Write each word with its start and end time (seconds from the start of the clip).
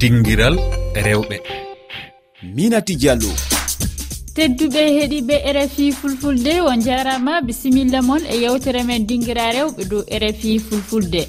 dinguiral 0.00 0.56
rewɓe. 0.94 1.36
Minati 2.54 2.96
diallo 2.96 3.32
tedduɓe 4.36 4.80
heeɗiɓe 4.96 5.36
rfi 5.56 5.92
fulfulde 5.92 6.60
o 6.60 6.70
jarama 6.84 7.40
bisimilla 7.40 8.02
moon 8.02 8.22
e 8.32 8.36
yewtere 8.42 8.82
men 8.84 9.06
dinguira 9.06 9.52
rewɓe 9.56 9.82
dow 9.90 10.02
rfi 10.22 10.58
fulfulde. 10.58 11.22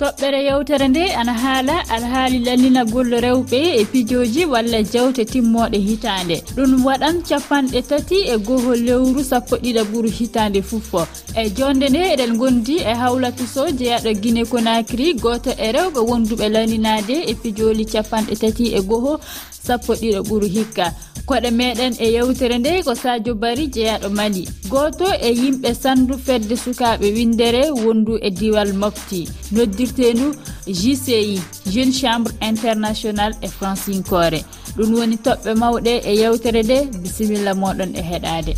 toɓɓere 0.00 0.40
yewtere 0.48 0.88
nde 0.88 1.04
ana 1.20 1.32
haala 1.42 1.74
alhaali 1.94 2.38
lallinagol 2.46 3.10
rewɓe 3.24 3.58
e 3.80 3.84
pijoji 3.84 4.44
walla 4.44 4.82
jawte 4.82 5.24
timmoɗe 5.32 5.78
hitande 5.78 6.36
ɗum 6.56 6.84
waɗan 6.86 7.16
capanɗe 7.28 7.82
tati 7.82 8.18
e 8.34 8.36
goho 8.46 8.74
lewru 8.86 9.22
sappo 9.24 9.56
ɗiɗa 9.56 9.82
ɓuuru 9.90 10.10
hitande 10.18 10.62
fuffo. 10.62 11.06
E 11.36 11.50
jonde 11.50 11.86
nde 11.88 12.00
eɗen 12.12 12.36
gondi 12.36 12.76
e 12.90 12.92
hawlatuso 13.00 13.70
jeyaɗo 13.78 14.12
guine 14.20 14.42
konakiri 14.44 15.14
goto 15.14 15.50
e 15.50 15.72
rewɓe 15.72 16.00
wonduɓe 16.08 16.46
lallinade 16.54 17.16
e 17.30 17.34
pijoli 17.34 17.84
capanɗe 17.84 18.34
tati 18.42 18.74
e 18.74 18.80
goho 18.80 19.20
sappo 19.66 19.92
ɗiɗo 19.94 20.20
ɓuuru 20.28 20.48
hikka. 20.56 20.86
Koɗe 21.26 21.50
meɗen 21.50 21.94
e 21.98 22.06
yewtere 22.14 22.58
nde 22.58 22.82
ko 22.84 22.94
sadio 22.94 23.34
bari 23.34 23.66
jeyaɗo 23.74 24.08
mali. 24.10 24.42
Goto 24.68 25.06
e 25.20 25.30
yimɓe 25.40 25.74
sandu 25.74 26.18
fedde 26.18 26.56
sukaɓe 26.56 27.06
windere 27.16 27.70
wondu 27.70 28.18
e 28.20 28.30
diwal 28.30 28.72
mofti. 28.72 29.28
Noddirtenu 29.52 30.34
jci 30.66 31.40
jeune 31.72 31.92
chambre 31.92 32.32
international 32.40 33.32
e 33.40 33.48
francinkore 33.48 34.40
ɗum 34.76 34.90
woni 34.98 35.16
toɓɓe 35.16 35.50
mawɗe 35.54 35.92
e 36.04 36.12
yewtere 36.20 36.62
nde. 36.62 36.78
Bisimilla 37.02 37.52
moɗon 37.54 37.90
e 37.94 38.02
heɗade. 38.10 38.54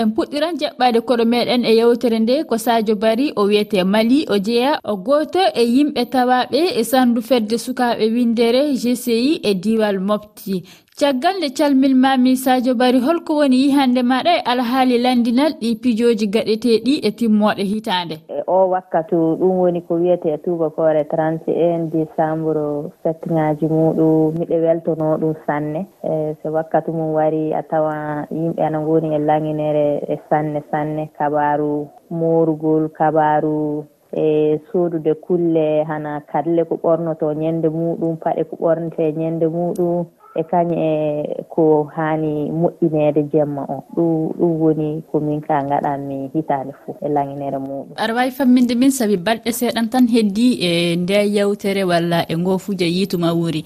en 0.00 0.08
puɗɗiran 0.14 0.58
jaɓɓade 0.60 0.98
koɗo 1.08 1.24
meɗen 1.32 1.62
e 1.64 1.72
yewtere 1.78 2.18
nde 2.20 2.34
ko 2.48 2.54
sadio 2.64 2.94
bari 3.02 3.26
o 3.36 3.42
wiyete 3.48 3.78
mali 3.84 4.18
o 4.28 4.36
jeeya 4.46 4.72
o 4.84 4.96
goto 5.06 5.42
e 5.54 5.62
yimɓe 5.74 6.02
tawaɓe 6.12 6.60
e 6.80 6.82
sandu 6.90 7.20
fedde 7.28 7.56
sukaɓe 7.64 8.04
windere 8.14 8.62
gci 8.80 9.40
e 9.42 9.54
diwal 9.62 9.98
mofti. 10.08 10.62
caggal 10.98 11.36
nde 11.38 11.50
calminmami 11.50 12.36
sadio 12.36 12.74
bari 12.74 13.00
holko 13.00 13.36
woni 13.36 13.56
yihande 13.62 14.02
maɗa 14.02 14.32
e 14.36 14.40
alhaali 14.52 14.98
landinal 14.98 15.52
ɗi 15.60 15.68
pijoji 15.82 16.26
gaɗeteɗi 16.34 16.94
e 17.08 17.10
timmoɗe 17.18 17.62
hitande. 17.64 18.14
E 18.28 18.42
o 18.46 18.68
wakkatu 18.68 19.16
ɗum 19.40 19.54
woni 19.60 19.80
ko 19.80 19.94
wiyete 19.94 20.38
tubakore 20.44 21.02
31 21.04 21.88
décembre 21.90 22.92
fête 23.02 23.24
muɗum 23.70 24.34
miɗe 24.38 24.56
weltono 24.64 25.16
ɗum 25.20 25.34
sanne. 25.46 25.86
E 26.04 26.36
so 26.42 26.52
wakkatu 26.52 26.92
mum 26.92 27.14
wari 27.14 27.54
a 27.54 27.62
tawa 27.62 28.26
yimɓe 28.30 28.60
ana 28.66 28.78
goni 28.84 29.14
e 29.16 29.18
langinere 29.18 30.04
e 30.12 30.20
sanne 30.28 30.60
sanne 30.70 31.08
kabaru 31.18 31.88
morugol 32.10 32.88
kabaru 32.92 33.84
e 34.12 34.60
sodude 34.70 35.14
kulle 35.24 35.84
hana 35.88 36.20
kalle 36.20 36.64
ko 36.68 36.76
ɓornoto 36.76 37.32
ñande 37.32 37.68
muɗum 37.68 38.16
paɗe 38.20 38.44
ko 38.44 38.56
ɓornete 38.60 39.12
ñande 39.16 39.46
muɗum. 39.48 40.04
e 40.34 40.42
kañe 40.50 40.76
e 40.76 41.44
ko 41.48 41.84
haani 41.94 42.50
moƴƴinede 42.50 43.22
jemma 43.32 43.62
o 43.68 43.84
ɗum 43.94 44.32
ɗum 44.38 44.60
woni 44.60 45.02
komin 45.12 45.40
ka 45.40 45.62
gaɗanmi 45.68 46.30
hitande 46.34 46.72
foof 46.84 46.96
e 47.02 47.08
langinere 47.08 47.58
muɗum 47.58 47.96
aɗa 47.96 48.14
wawi 48.14 48.30
famminde 48.30 48.74
min 48.74 48.90
saabi 48.90 49.16
balɗe 49.16 49.52
seeɗan 49.52 49.88
tan 49.90 50.06
heddi 50.08 50.58
e 50.60 50.96
nde 50.96 51.18
yewtere 51.36 51.84
walla 51.84 52.24
e 52.28 52.36
ngofuja 52.36 52.86
yiituma 52.86 53.32
wuuri. 53.32 53.64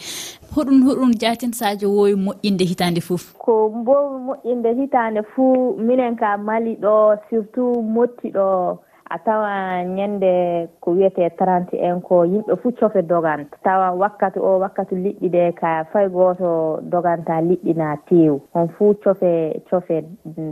Hoɗum 0.55 0.83
hoɗum 0.87 1.13
jatin 1.21 1.53
sadio 1.53 1.91
wowi 1.91 2.15
moƴƴinde 2.15 2.65
hitande 2.65 3.01
fof 3.01 3.35
ko 3.39 3.71
mbowi 3.71 4.19
moƴƴinde 4.27 4.71
hitande 4.79 5.23
fuu 5.23 5.77
minen 5.79 6.17
ka 6.17 6.37
mali 6.37 6.75
ɗo 6.77 7.19
surtout 7.31 7.83
mottiɗo 7.83 8.79
a 9.11 9.19
tawa 9.19 9.85
ñande 9.85 10.69
ko 10.81 10.91
wiyete 10.91 11.31
trente 11.39 11.77
un 11.93 12.01
ko 12.01 12.25
yimɓe 12.25 12.57
fuu 12.63 12.73
cofe 12.73 13.03
doganta 13.03 13.57
tawa 13.63 13.91
wakkati 13.93 14.39
o 14.39 14.59
wakkati 14.59 14.95
liɗɗi 14.95 15.29
ɗe 15.29 15.53
ka 15.61 15.85
fay 15.93 16.09
goto 16.09 16.81
doganta 16.83 17.41
liɗɗi 17.41 17.73
na 17.77 17.97
tew 18.09 18.41
on 18.55 18.69
fuu 18.69 18.95
cofe 19.05 19.63
cofe 19.71 20.05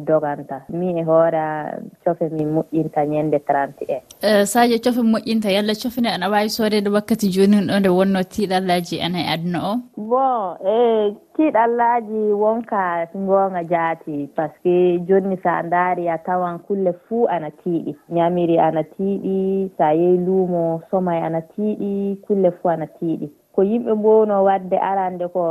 doganta. 0.07 0.63
Mi 0.69 0.95
e 1.01 1.03
hoora 1.03 1.79
cofe 2.05 2.29
min 2.31 2.49
moƴƴinta 2.55 3.05
ñande 3.07 3.39
trente 3.47 3.83
et 3.89 4.03
un. 4.23 4.43
E, 4.43 4.47
Sadio 4.47 4.79
cofe 4.79 5.03
moƴƴinta 5.03 5.51
yalla 5.51 5.75
cofene 5.75 6.09
ana 6.15 6.29
wawi 6.31 6.51
soodede 6.51 6.89
wakkati 6.91 7.29
joni 7.31 7.57
ɗo 7.67 7.79
nde 7.81 7.89
wonno 7.89 8.21
tiiɗallaji 8.23 9.01
ana 9.03 9.19
e 9.19 9.27
aduna 9.35 9.59
o? 9.71 9.75
Bon 9.97 10.57
e 10.65 11.15
tiiɗallaji 11.37 12.33
wonka 12.33 13.09
gonga 13.15 13.63
jaati 13.65 14.29
par 14.37 14.51
ce 14.55 14.59
que 14.63 14.99
joni 15.09 15.37
sa 15.43 15.63
daari 15.63 16.09
a 16.09 16.19
tawan 16.19 16.59
kulle 16.67 16.93
fuu 17.09 17.27
ana 17.29 17.51
tiiɗi. 17.51 17.95
Ñami 18.11 18.44
ñiri 18.45 18.59
ana 18.61 18.83
tiiɗi 18.85 19.71
so 19.77 19.85
a 19.85 19.93
yehi 19.95 20.17
luumo 20.27 20.81
somay 20.91 21.21
ana 21.23 21.41
tiiɗi 21.41 22.21
kulle 22.27 22.51
fuu 22.51 22.69
ana 22.69 22.87
tiiɗi. 22.87 23.29
Ko 23.55 23.63
yimɓe 23.63 23.93
mbowno 23.95 24.45
wadde 24.45 24.77
arande 24.91 25.27
ko 25.33 25.43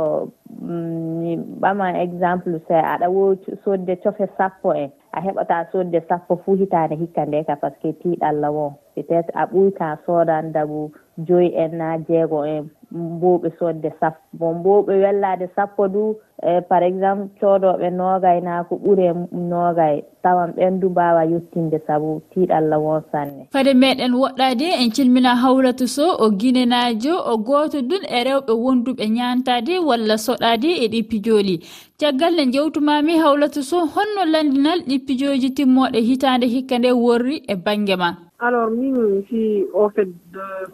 mm, 0.60 1.20
mi 1.20 1.36
ɓama 1.60 1.86
exemple 2.04 2.60
so 2.68 2.74
aɗa 2.74 3.06
wowi 3.10 3.36
sodde 3.64 3.96
cofe 4.02 4.26
sappo 4.38 4.72
en. 4.74 4.90
A 5.12 5.20
heɓata 5.20 5.66
sodde 5.72 6.00
sappo 6.08 6.36
fuu 6.44 6.54
hitaande 6.56 6.94
hikka 6.96 7.26
nde 7.26 7.44
ka 7.46 7.56
par 7.56 7.72
ce 7.72 7.78
que 7.82 7.92
tiiɗalla 8.00 8.50
won 8.52 8.72
peut 8.94 9.10
être 9.10 9.30
a 9.34 9.46
ɓuyta 9.46 9.98
sodandabu 10.06 10.90
joyi 11.26 11.48
en 11.56 11.78
na 11.78 11.98
jeego 12.08 12.44
en 12.44 12.64
mbowɓe 12.92 13.48
sodde 13.58 13.90
sappo. 14.00 14.20
Bon 14.32 14.54
mbowɓe 14.58 14.92
wellade 15.02 15.46
sappo 15.56 15.88
du 15.88 16.14
e 16.44 16.60
par 16.68 16.82
exemple 16.82 17.28
:fra 17.40 17.58
noogay 17.58 17.90
nogay 17.90 18.38
naɓe 18.46 18.64
ko 18.68 18.74
ɓuure 18.84 19.06
nogay 19.32 19.96
tawan 20.22 20.50
ɓendu 20.56 20.88
mbawa 20.90 21.22
yettinde 21.32 21.78
saabu 21.86 22.22
tiiɗalla 22.30 22.76
won 22.84 23.02
sanne. 23.12 23.42
Fade 23.52 23.72
meɗen 23.82 24.12
woɗɗade 24.20 24.66
en 24.82 24.90
calmina 24.96 25.32
hawlatu 25.42 25.86
so 25.88 26.06
o 26.24 26.30
guinenajo 26.30 27.14
o 27.32 27.36
goto 27.38 27.80
dun 27.82 28.04
e 28.08 28.18
rewɓe 28.24 28.52
wonduɓe 28.64 29.04
ñantade 29.16 29.74
walla 29.88 30.16
soɗade 30.26 30.70
e 30.84 30.86
ɗippijooli 30.92 31.56
caggal 32.00 32.32
nde 32.34 32.52
jewtumami 32.52 33.14
hawlatu 33.22 33.62
so 33.62 33.78
honno 33.94 34.22
landinal 34.32 34.80
ɗippijoji 34.88 35.48
timmoɗe 35.56 35.98
hitande 36.08 36.46
hikka 36.54 36.78
nde 36.78 36.90
worri 36.92 37.36
e 37.48 37.54
banggue 37.56 37.96
ma. 37.96 38.10
Alors 38.40 38.70
min 38.70 39.22
si 39.28 39.64
o 39.72 39.88
fed 39.94 40.12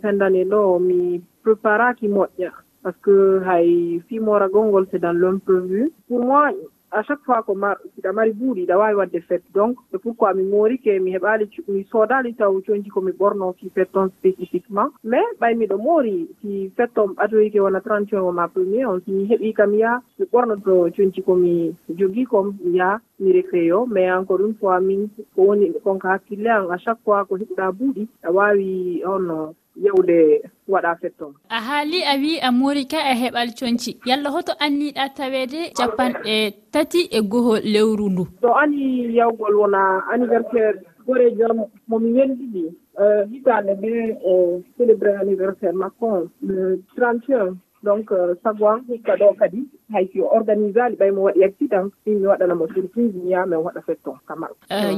fin 0.03 0.19
d' 0.19 0.23
année 0.23 0.45
ɗo 0.45 0.79
mi 0.81 1.21
préparaki 1.45 2.09
moƴƴa. 2.09 2.51
par 2.83 2.93
ce 2.95 3.01
que 3.03 3.41
hay 3.47 4.01
fiimoora 4.09 4.49
gongol 4.49 4.87
c' 4.89 4.95
est 4.95 4.99
dans 4.99 5.13
l' 5.13 5.25
imprévu 5.25 5.91
pour 6.09 6.21
moi 6.25 6.51
à 6.93 7.03
chaque 7.05 7.21
fois 7.25 7.43
ko 7.47 7.55
mar 7.55 7.77
siɗa 7.95 8.13
mari 8.13 8.33
buuɗi 8.33 8.67
ɗa 8.67 8.77
waawi 8.79 8.95
waɗde 9.01 9.21
fête. 9.29 9.45
Donc 9.55 9.77
:fra 9.77 9.85
c'est 9.93 10.03
pourquoi 10.03 10.35
mi 10.35 10.43
moorike 10.43 10.91
mi 11.01 11.13
heɓaali 11.15 11.45
mi 11.69 11.85
soodaali 11.85 12.35
taw 12.35 12.53
jooni 12.67 12.89
ko 12.89 13.01
mi 13.01 13.13
ɓornoo 13.13 13.55
fête 13.75 13.91
:fra 13.93 14.09
spécifiquement. 14.19 14.89
Mais 15.05 15.23
ɓay 15.41 15.55
miɗo 15.55 15.77
moori 15.79 16.29
si 16.41 16.71
fête 16.77 16.91
:fra 16.95 17.05
o 17.05 17.63
wona 17.65 17.81
trente 17.81 18.13
un 18.15 18.23
:fra 18.23 18.33
ma 18.33 18.49
premier 18.49 18.87
on 18.87 18.99
si 19.05 19.13
mi 19.13 19.25
heɓii 19.31 19.53
kam 19.55 19.73
yaha 19.75 20.03
mi 20.19 20.25
ɓornoto 20.33 20.89
jooni 20.95 21.23
ko 21.27 21.35
mi 21.37 21.73
jogii 21.99 22.27
ko 22.27 22.43
mi 22.45 22.77
yaha 22.79 22.99
mi 23.21 23.33
recréo 23.39 23.87
mais 23.87 24.11
encore 24.11 24.41
une 24.41 24.55
fois 24.55 24.81
min 24.81 25.07
ko 25.37 25.43
woni 25.49 25.73
konko 25.85 26.09
hakkille 26.09 26.49
an 26.49 26.71
à 26.71 26.79
chaque 26.79 26.99
fois 27.05 27.25
ko 27.25 27.37
heɓɗaa 27.37 27.71
buuɗi 27.79 28.09
aɗa 28.25 28.33
waawi 28.37 29.03
holno 29.07 29.55
yewde 29.77 30.43
waɗa 30.69 30.97
fettoon 31.01 31.35
a 31.49 31.61
haali 31.61 32.03
a 32.03 32.15
wi 32.17 32.39
a 32.41 32.51
morika 32.53 32.99
e 32.99 33.15
heɓal 33.23 33.49
coñci 33.59 33.97
yalla 34.07 34.31
hoto 34.31 34.53
anniɗa 34.65 35.09
tawede 35.17 35.73
capanɗe 35.77 36.55
tati 36.73 37.01
e 37.11 37.21
goho 37.23 37.55
lewru 37.73 38.11
ndu. 38.11 38.25
So 38.41 38.55
ani 38.55 39.15
yawgol 39.17 39.55
wona 39.55 40.03
anniversaire 40.13 40.81
gore 41.07 41.31
jom 41.39 41.67
momi 41.89 42.13
welɗiɗi 42.13 42.65
e 43.03 43.05
hitande 43.31 43.73
ɓe 43.83 43.93
o 44.25 44.33
e 44.59 44.63
célébré 44.77 45.17
anniversaire 45.21 45.75
makko 45.75 46.07
on 46.07 46.29
le 46.43 46.83
31 46.97 47.57
donc 47.83 48.09
:fra 48.09 48.35
saagoa 48.43 48.81
hikka 48.89 49.17
ɗo 49.17 49.35
kadi 49.39 49.61
hay 49.93 50.07
si 50.13 50.21
o 50.21 50.27
organisé 50.39 50.81
ali 50.81 50.97
ɓaymo 50.97 51.21
waɗi 51.27 51.45
accident 51.45 51.91
:fra 52.05 52.13
min 52.13 52.21
mi 52.21 52.27
waɗanamo 52.27 52.67
surprise 52.75 53.15
mi 53.15 53.31
yaha 53.31 53.47
min 53.47 53.59
waɗa 53.67 53.81
fecton 53.87 54.17
Tamara 54.29 54.55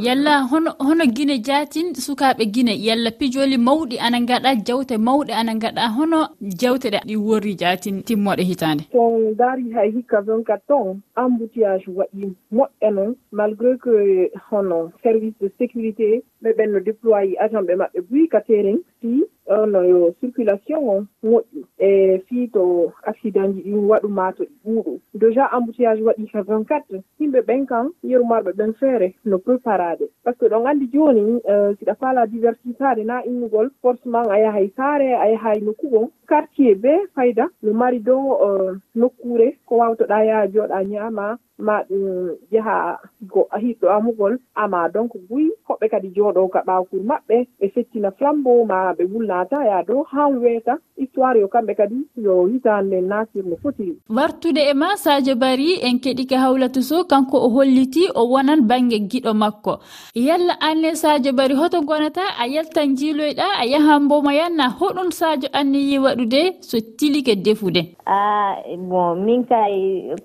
yalla 0.06 0.32
hono 0.50 0.70
hono 0.78 1.04
guine 1.16 1.38
jatin 1.46 1.94
sukaɓe 1.94 2.44
guine 2.54 2.74
yalla 2.86 3.10
pijoli 3.10 3.56
mawɗi 3.58 3.96
ana 4.00 4.18
gaɗa 4.20 4.54
jawte 4.66 4.96
mawɗe 4.98 5.32
ana 5.40 5.54
gaɗa 5.54 5.88
hono 5.96 6.18
jawteɗe 6.60 6.98
ɗi 7.08 7.16
worri 7.16 7.54
jatin 7.56 8.02
timmoɗe 8.02 8.42
hitande? 8.50 8.82
Son 8.92 9.34
daari 9.38 9.72
hay 9.74 9.90
hikka 9.90 10.20
24 10.20 10.58
ton 10.68 11.00
embouteillage 11.16 11.88
waɗi 11.88 12.34
moƴƴa 12.52 12.90
noon 12.94 13.14
malgré 13.32 13.78
que 13.78 14.30
hono 14.50 14.90
service 15.02 15.34
de 15.40 15.48
sécurité 15.58 16.22
ɓe 16.42 16.50
ɓenno 16.58 16.80
déployé 16.84 17.36
agent 17.38 17.62
ɓe 17.68 17.74
maɓɓe 17.76 18.00
buy 18.10 18.28
ka 18.28 18.40
terrain 18.40 18.78
si 19.00 19.22
Oh, 19.48 19.64
on 19.64 19.72
yo 19.88 20.14
circulation 20.20 20.88
o 20.88 21.06
moƴƴu 21.24 21.64
e 21.78 22.18
fii 22.28 22.48
to 22.52 22.92
accident 23.06 23.54
ji 23.56 23.62
ɗin 23.62 23.88
waɗuma 23.90 24.32
to 24.36 24.44
ɗi 24.44 24.54
ɓuuɗu 24.64 25.00
déjà 25.14 25.44
embouteillage 25.56 26.02
waɗi 26.02 26.26
ka 26.32 26.40
24 26.42 27.02
yimɓe 27.18 27.40
ɓen 27.46 27.66
kam 27.66 27.86
yerumarɓe 28.04 28.52
ɓen 28.58 28.72
feere 28.74 29.14
no 29.24 29.38
préparade 29.38 30.04
par 30.24 30.34
ce 30.34 30.38
que 30.38 30.46
ɗon 30.48 30.66
anndi 30.66 30.86
jooni 30.92 31.40
euh, 31.48 31.74
siɗa 31.78 31.94
faala 31.94 32.26
diversitade 32.26 33.04
na 33.04 33.22
innugol 33.26 33.70
forcement 33.82 34.30
a 34.30 34.38
yahay 34.38 34.68
saare 34.76 35.08
a 35.14 35.26
yahay 35.32 35.60
nokkugon 35.60 36.10
quartier 36.28 36.74
be 36.76 36.92
fayda. 37.14 37.46
No 37.62 37.72
mari 37.74 37.98
dow 37.98 38.38
euh, 38.46 38.74
nokkure 38.94 39.56
ko 39.66 39.76
wawtoɗa 39.76 40.24
yaha 40.24 40.46
jooɗa 40.52 40.84
ñaama. 40.84 41.38
ma 41.66 41.82
ɗum 41.88 42.36
yaha 42.50 42.98
go 43.32 43.46
hiɗɗo 43.62 43.86
amugol. 43.96 44.34
Ama 44.54 44.88
donc 44.94 45.12
buy 45.28 45.44
hoɓɓe 45.68 45.86
kadi 45.92 46.08
jooɗo 46.16 46.48
ka 46.52 46.60
ɓaakur 46.66 47.00
maɓɓe. 47.10 47.36
Ɓe 47.60 47.66
settina 47.74 48.10
flambo 48.18 48.64
ma 48.70 48.92
ɓe 48.98 49.04
wulnata 49.12 49.64
ya 49.70 49.82
dow 49.88 50.02
han 50.12 50.38
weeta. 50.42 50.74
Histoire 50.96 51.38
yo 51.40 51.48
kamɓe 51.48 51.74
kadi 51.76 51.98
yo 52.16 52.34
hitande 52.50 52.98
nasir 53.10 53.44
no 53.44 53.56
foti. 53.62 53.86
Wartude 54.16 54.62
e 54.70 54.74
ma 54.74 54.96
sadio 54.96 55.34
bari 55.36 55.78
en 55.86 55.96
keɗi 56.04 56.24
ka 56.30 56.36
hawlatu 56.44 56.82
so 56.82 57.04
kanko 57.04 57.36
o 57.46 57.48
holliti 57.54 58.04
o 58.14 58.22
wonan 58.32 58.60
bange 58.70 58.98
giɗo 59.10 59.32
makko. 59.42 59.78
Yalla 60.14 60.54
anne 60.60 60.90
sadio 61.02 61.32
bari 61.32 61.54
hoto 61.54 61.80
gonata 61.88 62.24
a 62.42 62.46
yaltan 62.54 62.96
jiiloyɗa 62.98 63.46
a 63.60 63.64
yahan 63.72 64.02
mboma 64.04 64.32
yanna 64.34 64.64
hoɗum 64.78 65.10
sadio 65.10 65.48
anniyi 65.52 65.98
waɗude 66.04 66.42
so 66.60 66.76
tilike 66.98 67.34
defude. 67.44 67.82
A 68.06 68.56
bon 68.90 69.24
min 69.24 69.44
kay 69.44 69.74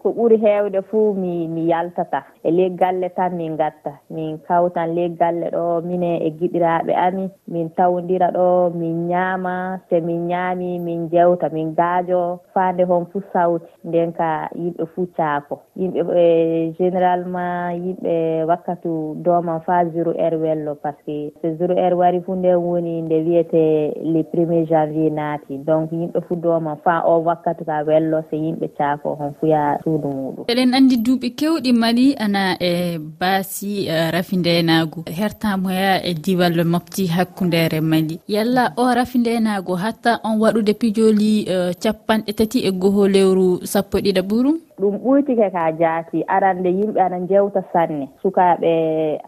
ko 0.01 0.09
ɓuri 0.17 0.37
heewde 0.43 0.81
fuu 0.89 1.13
mi 1.13 1.26
mi 1.27 1.47
mi 1.47 1.67
yaltata. 1.71 2.23
E 2.43 2.51
ley 2.51 2.69
galle 2.81 3.09
tan 3.15 3.35
min 3.37 3.57
gatta 3.57 3.93
min 4.09 4.37
kawtan 4.47 4.95
ley 4.95 5.09
galle 5.19 5.47
ɗo 5.55 5.81
mine 5.87 6.11
e 6.27 6.29
giɗiraɓe 6.39 6.93
ami 7.05 7.29
min 7.47 7.69
tawdira 7.77 8.31
ɗo 8.37 8.47
min 8.79 9.07
ñaama 9.11 9.79
so 9.89 9.99
min 10.07 10.27
ñaami 10.31 10.79
min 10.79 11.09
jewta 11.11 11.49
min 11.51 11.73
gaajo. 11.75 12.39
Faande 12.53 12.83
hon 12.89 13.05
fuu 13.11 13.21
sawti 13.33 13.67
nden 13.85 14.11
ka 14.13 14.49
yimɓe 14.55 14.85
fuu 14.93 15.07
caako 15.17 15.55
yimɓe 15.79 16.01
e 16.23 16.73
généralement 16.79 17.71
yimɓe 17.85 18.13
wakkatu 18.49 19.15
doman 19.25 19.59
fa 19.65 19.85
zéro 19.93 20.11
heure 20.17 20.37
wello 20.43 20.75
par 20.75 20.93
ce 21.05 21.05
que 21.05 21.33
so 21.41 21.55
zéro 21.59 21.75
heure 21.75 21.95
wari 21.97 22.21
fuu 22.25 22.35
nden 22.35 22.55
woni 22.55 23.01
nde 23.01 23.17
wiyete 23.25 23.93
le 24.13 24.23
premier 24.23 24.65
janvier 24.65 25.11
naati. 25.11 25.57
Donc 25.67 25.91
yimɓe 25.91 26.19
fuu 26.27 26.35
doman 26.35 26.77
fa 26.83 27.01
o 27.05 27.19
wakkatu 27.27 27.65
ka 27.65 27.83
wello 27.87 28.21
so 28.29 28.35
yimɓe 28.35 28.67
caako 28.77 29.15
hon 29.19 29.33
fuya 29.39 29.77
suudu 29.83 30.07
muɗum. 30.07 30.45
Eɗen 30.47 30.73
anndi 30.73 30.97
du 30.97 31.16
duuɓi 31.17 31.29
kewɗi 31.39 31.71
mali 31.73 32.13
ana 32.15 32.43
e 32.61 32.97
baasi 33.19 33.87
e 33.87 34.11
rafi 34.11 34.37
ndenago 34.37 35.03
hertamoya 35.17 36.03
e 36.05 36.13
diwal 36.13 36.63
mofti 36.65 37.07
hakkundere 37.07 37.81
mali. 37.81 38.19
Yalla 38.27 38.73
o 38.77 38.93
rafi 38.93 39.17
ndenago 39.17 39.75
hatta 39.75 40.19
on 40.23 40.37
waɗude 40.39 40.73
pijoli 40.73 41.31
e, 41.49 41.73
capanɗe 41.81 42.33
tati 42.33 42.59
e 42.59 42.71
goho 42.71 43.07
lewru 43.07 43.65
sappo 43.65 43.97
e 43.97 44.01
ɗiɗa 44.01 44.21
ɓurum. 44.29 44.57
ɗum 44.79 44.95
ɓuytike 45.03 45.49
ka 45.55 45.71
jaati. 45.79 46.23
Arande 46.27 46.69
yimɓe 46.69 46.99
ana 47.01 47.19
jewta 47.29 47.61
sanne. 47.73 48.05
Sukaaɓe 48.21 48.71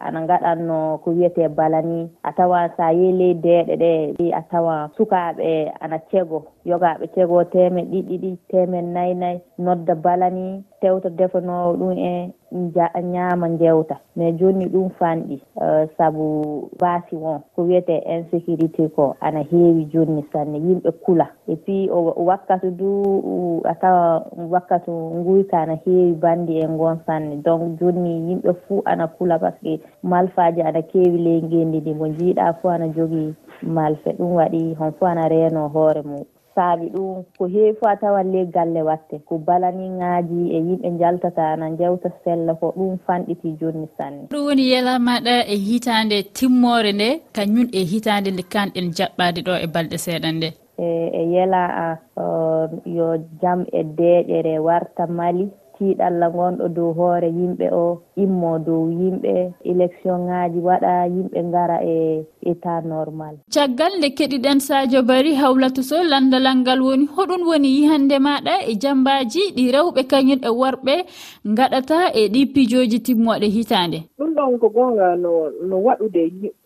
ana 0.06 0.20
gaɗanno 0.28 0.98
ko 1.02 1.10
wiyete 1.10 1.48
balani. 1.48 2.10
A 2.22 2.30
tawan 2.32 2.70
sa 2.76 2.90
yehi 2.92 3.12
ley 3.18 3.34
deeɗe 3.34 3.74
ɗe 3.82 4.30
a 4.32 4.42
tawan 4.50 4.90
sukaaɓe 4.96 5.72
ana 5.80 5.98
cego. 6.10 6.38
Yogaaɓe 6.64 7.04
cego 7.14 7.44
temen 7.52 7.84
ɗiɗiɗi 7.90 8.30
temen 8.50 8.92
nayi 8.94 9.14
nayi. 9.14 9.40
Nodda 9.58 9.94
balani. 9.94 10.62
Tewta 10.80 11.08
defanowo 11.10 11.72
ɗum 11.78 11.98
e 11.98 12.32
ñaama 12.52 13.48
jewta 13.58 13.96
mais 14.16 14.32
joni 14.38 14.66
ɗum 14.66 14.88
fanɗi 14.98 15.36
euh, 15.62 15.86
sabu 15.96 16.68
baasi 16.80 17.16
on 17.16 17.40
ko 17.54 17.62
wiyete 17.62 17.94
insécurité 18.06 18.88
ko 18.96 19.14
ana 19.20 19.40
heewi 19.50 19.84
jonni 19.92 20.24
sanne 20.32 20.58
yimɓe 20.58 20.90
kula. 21.04 21.26
Et 21.48 21.56
puis 21.56 21.88
o 21.90 22.12
wakkatu 22.24 22.70
du 22.70 22.90
a 23.64 23.74
tawa 23.74 24.24
wakkatu 24.50 24.90
nguyka 24.92 25.58
ana 25.62 25.76
heewi 25.86 26.12
bandi 26.12 26.58
e 26.58 26.66
ngon 26.68 26.98
sanne. 27.06 27.42
Donc 27.42 27.78
joni 27.80 28.12
yimɓe 28.30 28.52
fuu 28.66 28.82
ana 28.84 29.06
kula 29.08 29.38
par 29.38 29.52
ce 29.62 29.76
que 29.76 29.82
malfaji 30.02 30.62
ana 30.62 30.82
keewi 30.82 31.18
ley 31.18 31.42
ngendi 31.42 31.78
ndi. 31.80 31.94
Mo 31.94 32.06
jiiɗa 32.08 32.52
fuu 32.60 32.68
ana 32.70 32.88
jogii 32.88 33.34
malfe. 33.62 34.10
Ɗum 34.18 34.32
waɗi 34.34 34.74
hon 34.78 34.92
fuu 34.92 35.06
ana 35.06 35.28
reeno 35.28 35.68
hoore 35.68 36.02
mum 36.02 36.24
saabi 36.60 36.86
ɗum 36.94 37.24
ko 37.38 37.44
heewi 37.52 37.72
fo 37.80 37.84
a 37.88 37.96
tawan 38.00 38.32
ley 38.32 38.46
galle 38.54 38.80
watte 38.88 39.16
ko 39.28 39.34
balaniŋaaji 39.46 40.40
e 40.56 40.58
yimɓe 40.66 40.88
jaltata 41.00 41.42
ana 41.52 41.66
jewta 41.78 42.08
sella 42.24 42.52
ko 42.60 42.66
ɗum 42.76 42.98
fanɗiti 43.06 43.56
jonni 43.60 43.88
sanne. 43.96 44.28
Ɗum 44.32 44.42
woni 44.46 44.64
yela 44.72 44.92
maɗa 45.08 45.34
e 45.54 45.56
hitaande 45.66 46.16
timmore 46.36 46.92
nde 46.92 47.08
kañum 47.36 47.68
e 47.72 47.80
hitaande 47.90 48.30
nde 48.32 48.42
kanɗen 48.52 48.88
jaɓɓade 48.96 49.40
ɗo 49.46 49.52
e 49.64 49.66
balɗe 49.74 49.96
seeɗan 50.04 50.34
nde. 50.36 50.48
E, 50.84 50.86
e 51.20 51.22
yela 51.32 51.62
a 51.84 51.86
yo 52.96 53.08
jam 53.40 53.60
e 53.72 53.82
deeƴere 53.98 54.54
warta 54.66 55.04
mali 55.18 55.44
tiiɗalla 55.74 56.26
gonɗo 56.36 56.68
dow 56.76 56.92
hoore 56.98 57.28
yimɓe 57.38 57.66
o 57.72 57.84
immo 58.24 58.58
dow 58.66 58.84
yimɓe 59.00 59.34
élection 59.70 60.18
ŋaji 60.28 60.58
waɗa 60.68 60.92
yimɓe 61.14 61.38
ngara 61.48 61.76
e 61.94 62.24
état 62.50 62.80
normal. 62.92 63.34
Caggal 63.54 63.92
nde 63.98 64.08
keɗiɗen 64.16 64.60
sadio 64.66 65.00
bari 65.02 65.32
hawlatuso 65.40 65.96
landalal 66.10 66.56
ngal 66.62 66.80
woni 66.86 67.06
hoɗum 67.14 67.42
woni 67.50 67.68
yihande 67.76 68.16
maɗa 68.26 68.54
e 68.70 68.72
jambaji 68.82 69.42
ɗi 69.56 69.64
rewɓe 69.74 70.00
kañum 70.10 70.40
e 70.48 70.50
worɓe 70.60 70.94
gaɗata 71.56 71.98
e 72.20 72.22
ɗi 72.32 72.40
pijoji 72.54 72.98
timmoɗe 73.06 73.46
hitande. 73.56 73.98
Ɗum 74.18 74.30
ɗon 74.36 74.58
ko 74.60 74.68
gonga 74.74 75.16
no 75.22 75.32
no 75.68 75.76
waɗude 75.86 76.22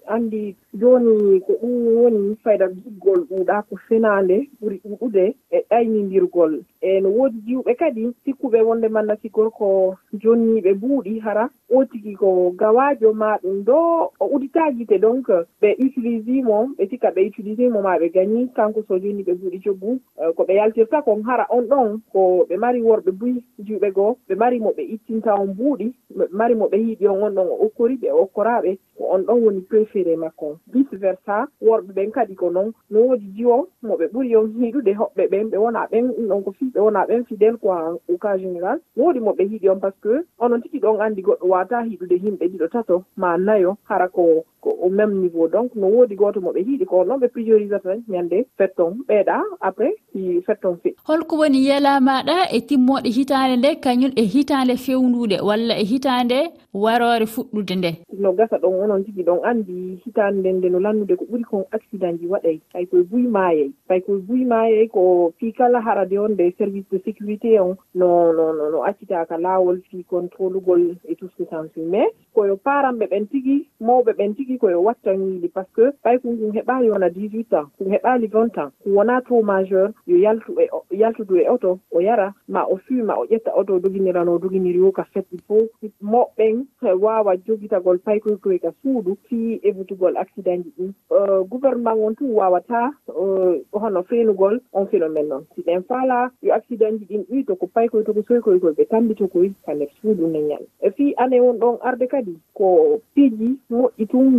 andi 0.06 0.56
joni 0.74 1.40
ko 1.40 1.52
ɗum 1.60 1.74
woni 1.96 2.36
fayda 2.44 2.68
jiggol 2.68 3.20
ɓuuɗaa 3.28 3.62
ko 3.68 3.76
fenande 3.88 4.48
ɓuri 4.60 4.80
ɗuɗude 4.84 5.24
e 5.50 5.58
ɗaynidirgol 5.70 6.52
e 6.80 7.00
no 7.00 7.08
woodi 7.16 7.38
jiwɓe 7.46 7.74
kadi 7.74 8.02
sikkuɓe 8.24 8.58
wonde 8.62 8.88
manna 8.88 9.16
sigor 9.22 9.50
ko 9.50 9.96
jonniɓe 10.12 10.74
buuɗi 10.80 11.18
hara 11.24 11.43
o 11.70 11.84
tigi 11.84 12.14
ko 12.14 12.50
gawajo 12.56 13.12
ma 13.12 13.36
ɗum 13.42 13.64
ɗo 13.64 14.10
o 14.20 14.26
uditagite 14.34 14.98
donc 15.00 15.28
ɓe 15.60 15.76
utilise 15.84 16.42
mo 16.44 16.68
ɓe 16.78 16.86
tikka 16.90 17.10
ɓe 17.10 17.26
utilise 17.28 17.68
mo 17.70 17.82
ma 17.82 17.98
ɓe 17.98 18.08
gañi 18.14 18.48
kanko 18.56 18.82
so 18.88 18.98
joni 18.98 19.22
ɓe 19.22 19.32
ɓuuɗi 19.34 19.58
joggu 19.64 19.98
eh, 20.20 20.32
ko 20.36 20.42
ɓe 20.44 20.54
yaltirta 20.54 21.02
kon 21.02 21.22
hara 21.22 21.46
on 21.50 21.62
ɗon 21.68 22.00
ko 22.12 22.46
ɓe 22.48 22.56
mari 22.56 22.82
worɓe 22.82 23.10
buy 23.12 23.42
juuɓe 23.58 23.90
goo 23.92 24.16
ɓe 24.28 24.34
mari 24.36 24.60
mo 24.60 24.70
ɓe 24.76 24.82
ittinta 24.94 25.34
on 25.40 25.54
buuɗi 25.54 25.92
ɓe 26.16 26.24
mari 26.32 26.54
mo 26.54 26.66
ɓe 26.68 26.76
hiiɗi 26.76 27.08
on 27.08 27.22
on 27.22 27.34
ɗon 27.34 27.46
o 27.48 27.56
okkori 27.66 27.96
ɓe 27.96 28.10
okkoraɓe 28.12 28.78
ko 28.96 29.04
on 29.14 29.22
ɗon 29.26 29.42
woni 29.44 29.60
préféré 29.60 30.16
makko. 30.16 30.58
Vice 30.72 30.96
versa 30.96 31.46
worɓe 31.60 31.92
ɓen 31.94 32.10
kadi 32.12 32.34
ko 32.34 32.50
noon 32.50 32.72
no 32.90 33.00
woodi 33.00 33.26
jiwo 33.36 33.68
mo 33.82 33.96
ɓe 33.96 34.06
ɓuri 34.12 34.36
on 34.36 34.46
hiiɗude 34.58 34.92
hoɓɓe 34.94 35.28
ɓen 35.30 35.50
ɓe 35.50 35.56
wona 35.58 35.86
ɓen 35.90 36.06
ɗum 36.16 36.28
ɗon 36.28 36.42
ko 36.44 36.52
fi 36.52 36.64
ɓe 36.74 36.80
wona 36.80 37.06
ɓen 37.06 37.24
fidèle 37.24 37.56
quoi 37.56 37.98
au 38.08 38.16
cas 38.18 38.38
général. 38.38 38.78
Woodi 38.96 39.20
mo 39.20 39.32
ɓe 39.32 39.44
hiiɗi 39.48 39.68
on 39.70 39.80
par 39.80 39.92
ce 39.92 40.00
que 40.02 40.24
onon 40.38 40.60
tigi 40.60 40.78
ɗon 40.78 41.00
anndi 41.00 41.22
goɗɗo 41.26 41.46
wata 41.52 41.82
hiɗude 41.88 42.16
himɓe 42.22 42.44
ɗiɗo 42.52 42.68
tato 42.74 43.04
ma 43.16 43.36
nayo 43.36 43.76
hara 43.88 44.08
ko 44.08 44.44
ko 44.64 44.70
au 44.82 44.90
même 44.90 45.14
niveau. 45.22 45.48
Donc 45.48 45.74
no 45.76 45.86
woodi 45.94 46.14
gooto 46.16 46.40
mo 46.40 46.52
ɓe 46.56 46.60
hiiɗi 46.66 46.84
ko 46.90 47.04
noon 47.04 47.20
ɓe 47.22 47.28
priorisata 47.34 47.84
tan 47.94 48.02
ñannde 48.08 48.38
fetton 48.58 48.92
ɓeeɗa 49.08 49.36
après 49.60 49.92
si 50.12 50.40
fetton 50.46 50.74
on 50.74 50.90
holko 51.06 51.36
woni 51.36 51.58
yeelamaɗa 51.66 52.36
e 52.56 52.60
timmoɗe 52.68 53.08
hitaande 53.16 53.56
nde 53.58 53.70
kañum 53.84 54.12
e 54.16 54.22
hitaande 54.34 54.74
fewndude 54.84 55.36
walla 55.48 55.74
e 55.78 55.84
hitaande 55.84 56.38
waroore 56.74 57.26
fuɗɗude 57.34 57.74
nde? 57.76 57.90
No 58.18 58.32
gasa 58.32 58.56
ɗon 58.58 58.74
onon 58.84 59.04
tigi 59.04 59.22
ɗon 59.22 59.40
anndi 59.44 59.98
hitaande 60.04 60.38
nden 60.40 60.56
nde 60.58 60.68
no 60.70 60.78
lannude 60.80 61.16
ko 61.16 61.24
ɓuri 61.30 61.44
kon 61.50 61.64
accident 61.72 62.18
ji 62.20 62.26
waɗay. 62.26 62.58
Hay 62.74 62.86
koye 62.86 63.02
buy 63.10 63.22
maayey 63.36 63.70
hay 63.88 64.00
koye 64.00 64.22
buy 64.28 64.44
maayey 64.44 64.88
ko 64.88 65.32
fii 65.38 65.52
kala 65.52 65.80
harade 65.80 66.18
on 66.18 66.32
nde 66.34 66.54
service 66.58 66.86
de 66.90 66.98
sécurité 67.04 67.60
on 67.60 67.76
no 67.94 68.32
no 68.32 68.52
no 68.70 68.84
accitaaka 68.84 69.38
laawol 69.38 69.80
fii 69.90 70.04
contrôlugol 70.04 70.96
e 71.08 71.14
tout 71.14 71.30
ce 71.36 71.42
que 71.44 71.50
s'en 71.50 71.68
suit. 71.72 71.86
Mais 71.86 72.10
koyo 72.34 72.56
paranɓe 72.56 73.06
ɓen 73.12 73.26
tigi 73.30 73.68
mawɓe 73.80 74.12
ɓen 74.18 74.34
tigi 74.34 74.53
koyo 74.58 74.74
koye 74.74 74.86
watta 74.86 75.14
ñiili 75.16 75.48
par 75.48 75.64
ce 75.66 75.72
que 75.74 75.90
ɓay 76.04 76.18
ko 76.18 76.28
kon 76.40 76.52
heɓaali 76.52 76.90
wona 76.90 77.08
18 77.08 77.54
ans 77.54 77.66
kon 77.78 77.90
heɓaali 77.90 78.26
20 78.26 78.58
ans 78.58 78.70
ko 78.82 78.90
wonaa 78.90 79.20
trop 79.22 79.42
majeur 79.42 79.90
yo 80.06 80.16
yaltu 80.16 80.52
e 80.60 80.68
yaltudu 80.96 81.36
e 81.36 81.48
oto 81.48 81.78
o 81.92 82.00
yara 82.00 82.32
ma 82.48 82.62
o 82.66 82.76
fii 82.76 83.02
ma 83.02 83.14
o 83.18 83.24
ƴetta 83.26 83.50
oto 83.56 83.78
doginirano 83.78 84.38
doginiri 84.38 84.80
o 84.80 84.92
ka 84.92 85.04
fetɗi 85.12 85.38
fof 85.46 85.68
moɓɓen 86.02 86.64
waawa 87.00 87.36
jogitagol 87.46 87.98
paykoykoy 87.98 88.58
ka 88.58 88.70
suudu 88.82 89.16
fii 89.28 89.60
évitugol 89.62 90.16
accident 90.16 90.64
ji 90.64 90.72
ɗin. 90.78 90.92
Euh, 91.12 91.42
gouvernement 91.44 91.94
on 91.96 92.14
tun 92.14 92.30
waawataa 92.34 92.90
euh, 93.08 93.58
hono 93.72 94.02
feenugol 94.02 94.60
on 94.72 94.86
phénomène 94.86 95.28
noon 95.28 95.44
si 95.54 95.62
ɗen 95.62 95.82
faala 95.88 96.30
yo 96.42 96.52
accident 96.54 96.98
ji 96.98 97.04
ɗin 97.10 97.24
ɗi 97.30 97.44
to 97.46 97.54
ko 97.56 97.66
paykoye 97.66 98.04
to 98.04 98.12
ko 98.14 98.22
soykoye 98.22 98.58
ɓe 98.58 98.84
tambito 98.88 99.28
koye 99.28 99.52
ka 99.66 99.74
nder 99.74 99.88
suudu 100.00 100.26
leñal 100.26 100.62
e 100.82 100.90
fii 100.90 101.14
année 101.16 101.40
on 101.40 101.54
ɗon 101.58 101.78
arde 101.82 102.06
kadi 102.08 102.34
ko 102.54 103.00
piiji 103.14 103.58
moƴƴi 103.70 104.06
tun 104.06 104.30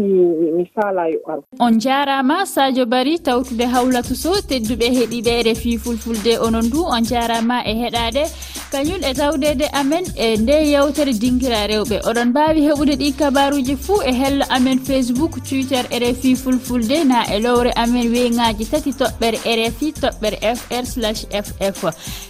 mi 0.57 0.65
faala 0.75 1.07
yo 1.13 1.19
ar 1.27 1.39
on 1.59 1.79
jarama 1.79 2.45
sadio 2.45 2.85
bari 2.85 3.19
tawtude 3.19 3.65
hawlatu 3.75 4.15
so 4.15 4.33
tedduɓe 4.50 4.88
heeɗiɓe 4.97 5.43
refi 5.47 5.77
fulfulde 5.77 6.33
onon 6.45 6.69
du 6.69 6.83
on 6.95 7.03
jarama 7.12 7.57
e 7.71 7.74
heɗade 7.81 8.24
kañum 8.71 9.01
e 9.09 9.13
tawdede 9.13 9.67
amen 9.74 10.05
e 10.17 10.38
nde 10.38 10.55
yewtere 10.74 11.13
dinguira 11.13 11.67
rewɓe. 11.71 11.97
Oɗon 12.09 12.27
mbawi 12.29 12.62
heɓude 12.67 12.95
ɗi 13.01 13.12
kabaruji 13.19 13.75
fuu 13.77 14.01
e 14.09 14.12
hello 14.13 14.45
amen 14.50 14.79
facebook 14.79 15.33
twitter 15.47 15.83
rfi 16.01 16.35
fulfulde 16.35 16.97
na 17.12 17.24
e 17.35 17.39
lowre 17.39 17.71
amen 17.83 18.12
weyngaji 18.13 18.65
tati 18.71 18.91
toɓɓere 18.91 19.38
rfi 19.67 19.88
toɓɓere 20.01 20.38
fr 20.59 20.85
slash 20.85 21.21
ff 21.45 21.83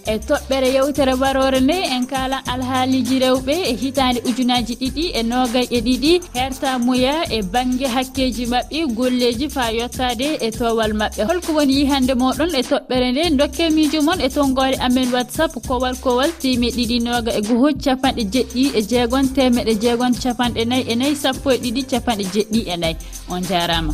e 0.08 0.18
toɓɓere 0.28 0.68
yewtere 0.76 1.14
warore 1.22 1.60
nde 1.60 1.78
en 1.96 2.06
kalan 2.06 2.44
alhaaliji 2.54 3.20
rewɓe 3.20 3.56
e 3.72 3.74
hitande 3.82 4.20
ujunaji 4.30 4.74
ɗiɗi 4.82 5.06
e 5.20 5.24
nogay 5.24 5.68
e 5.72 5.80
ɗiɗi 5.82 6.14
herta 6.34 6.80
muya 6.80 7.16
e 7.32 7.42
ban 7.42 7.65
banggue 7.66 7.88
hakkeji 7.88 8.46
mabɓe 8.46 8.80
golleji 8.98 9.50
fa 9.50 9.72
yettade 9.78 10.28
e 10.48 10.52
towal 10.52 10.94
mabɓe 10.94 11.22
holko 11.30 11.52
woni 11.58 11.74
yihande 11.80 12.14
moɗon 12.22 12.52
e 12.60 12.62
toɓɓere 12.70 13.08
nde 13.12 13.24
dokke 13.40 13.70
mijo 13.76 14.02
moon 14.02 14.22
e 14.22 14.30
tonggore 14.30 14.78
amen 14.86 15.10
whatsapp 15.16 15.54
kowal 15.68 15.96
kowal 16.04 16.32
timi 16.42 16.70
ɗiɗi 16.78 16.98
noga 17.06 17.32
e 17.40 17.42
goho 17.48 17.70
capanɗe 17.84 18.24
jeɗɗi 18.34 18.64
e 18.78 18.82
jeegon 18.90 19.26
temeɗe 19.36 19.74
jeegon 19.82 20.14
capanɗe 20.24 20.62
nayyi 20.70 20.86
e 20.92 20.96
nayyi 20.96 21.16
sappo 21.24 21.48
e 21.52 21.58
ɗiɗi 21.64 21.82
capanɗe 21.92 22.24
jeɗɗi 22.34 22.60
e 22.74 22.76
nayyi. 22.78 22.98
On 23.30 23.42
jarama. 23.50 23.94